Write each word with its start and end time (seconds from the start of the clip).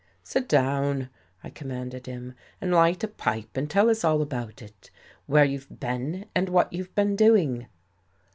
"Sit 0.23 0.49
down," 0.49 1.11
I 1.43 1.51
commanded 1.51 2.07
him," 2.07 2.33
and 2.59 2.71
light 2.71 3.03
a 3.03 3.07
pipe, 3.07 3.55
and 3.55 3.69
tell 3.69 3.87
us 3.87 4.03
all 4.03 4.23
about 4.23 4.59
it. 4.59 4.89
Where 5.27 5.45
you've 5.45 5.79
been 5.79 6.25
and 6.33 6.49
what 6.49 6.73
you've 6.73 6.95
been 6.95 7.15
doing." 7.15 7.67